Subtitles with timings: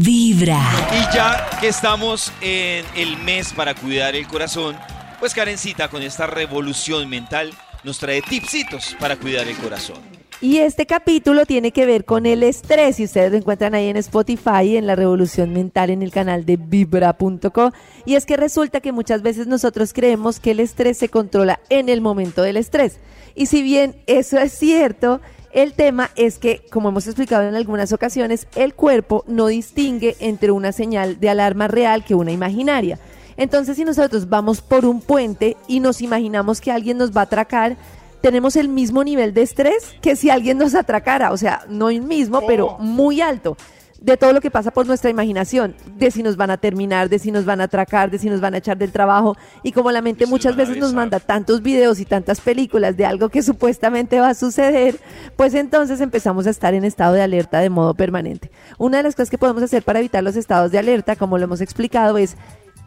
[0.00, 0.60] Vibra.
[0.92, 4.76] Y ya que estamos en el mes para cuidar el corazón,
[5.20, 7.52] pues Karencita con esta revolución mental
[7.84, 9.98] nos trae tipsitos para cuidar el corazón.
[10.40, 13.96] Y este capítulo tiene que ver con el estrés y ustedes lo encuentran ahí en
[13.96, 17.72] Spotify, en la revolución mental, en el canal de vibra.co.
[18.04, 21.88] Y es que resulta que muchas veces nosotros creemos que el estrés se controla en
[21.88, 22.98] el momento del estrés.
[23.34, 25.20] Y si bien eso es cierto,
[25.54, 30.50] el tema es que, como hemos explicado en algunas ocasiones, el cuerpo no distingue entre
[30.50, 32.98] una señal de alarma real que una imaginaria.
[33.36, 37.24] Entonces, si nosotros vamos por un puente y nos imaginamos que alguien nos va a
[37.24, 37.76] atracar,
[38.20, 42.02] tenemos el mismo nivel de estrés que si alguien nos atracara, o sea, no el
[42.02, 43.56] mismo, pero muy alto
[44.04, 47.18] de todo lo que pasa por nuestra imaginación, de si nos van a terminar, de
[47.18, 49.34] si nos van a atracar, de si nos van a echar del trabajo.
[49.62, 53.30] Y como la mente muchas veces nos manda tantos videos y tantas películas de algo
[53.30, 55.00] que supuestamente va a suceder,
[55.36, 58.50] pues entonces empezamos a estar en estado de alerta de modo permanente.
[58.76, 61.44] Una de las cosas que podemos hacer para evitar los estados de alerta, como lo
[61.44, 62.36] hemos explicado, es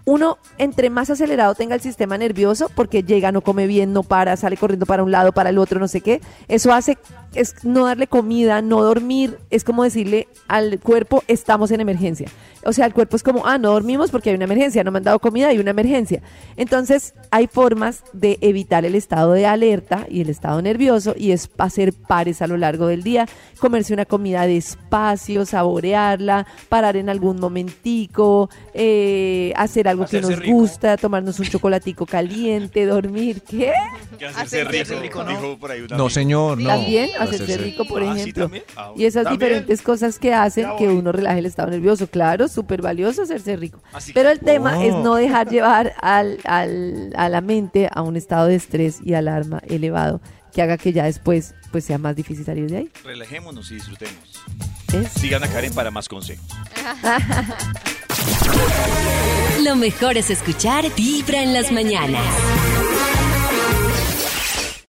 [0.08, 4.38] uno, entre más acelerado tenga el sistema nervioso, porque llega, no come bien, no para,
[4.38, 6.98] sale corriendo para un lado, para el otro, no sé qué, eso hace
[7.36, 12.30] es no darle comida, no dormir, es como decirle al cuerpo, estamos en emergencia.
[12.64, 14.98] O sea, el cuerpo es como, ah, no dormimos porque hay una emergencia, no me
[14.98, 16.22] han dado comida, hay una emergencia.
[16.56, 21.50] Entonces, hay formas de evitar el estado de alerta y el estado nervioso y es
[21.58, 23.28] hacer pares a lo largo del día,
[23.60, 30.98] comerse una comida despacio, saborearla, parar en algún momentico, eh, hacer algo que nos gusta,
[30.98, 33.74] tomarnos un chocolatico caliente, dormir, ¿qué?
[34.36, 35.24] Hacerse rico,
[35.96, 36.70] no, señor, no.
[36.70, 38.50] También hacerse rico, por ah, ejemplo.
[38.76, 42.08] Ah, y esas diferentes cosas que hacen que uno relaje el estado nervioso.
[42.08, 43.82] Claro, súper valioso hacerse rico.
[44.14, 48.48] Pero el tema es no dejar llevar al, al, a la mente a un estado
[48.48, 50.22] de estrés y alarma elevado
[50.54, 52.92] que haga que ya después pues sea más difícil salir de ahí.
[53.04, 54.44] Relajémonos y disfrutemos.
[55.16, 56.48] Sigan a Karen para más consejos.
[59.64, 62.26] Lo mejor es escuchar Vibra en las mañanas.